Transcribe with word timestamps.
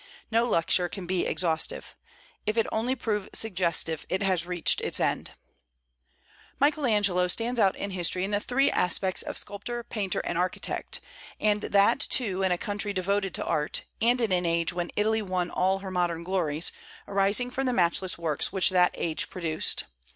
No 0.31 0.45
lecture 0.45 0.89
can 0.89 1.05
be 1.05 1.27
exhaustive. 1.27 1.93
If 2.47 2.57
it 2.57 2.65
only 2.71 2.95
prove 2.95 3.29
suggestive, 3.33 4.03
it 4.09 4.23
has 4.23 4.47
reached 4.47 4.81
its 4.81 4.99
end. 4.99 5.33
Michael 6.59 6.87
Angelo 6.87 7.27
stands 7.27 7.59
out 7.59 7.75
in 7.75 7.91
history 7.91 8.23
in 8.23 8.31
the 8.31 8.39
three 8.39 8.71
aspects 8.71 9.21
of 9.21 9.37
sculptor, 9.37 9.83
painter, 9.83 10.19
and 10.21 10.39
architect; 10.39 11.01
and 11.39 11.61
that 11.61 11.99
too 11.99 12.41
in 12.41 12.51
a 12.51 12.57
country 12.57 12.93
devoted 12.93 13.35
to 13.35 13.45
art, 13.45 13.83
and 14.01 14.19
in 14.19 14.31
an 14.31 14.43
age 14.47 14.73
when 14.73 14.89
Italy 14.95 15.21
won 15.21 15.51
all 15.51 15.77
her 15.85 15.91
modern 15.91 16.23
glories, 16.23 16.71
arising 17.07 17.51
from 17.51 17.67
the 17.67 17.71
matchless 17.71 18.17
works 18.17 18.51
which 18.51 18.71
that 18.71 18.95
age 18.95 19.29
produced. 19.29 19.83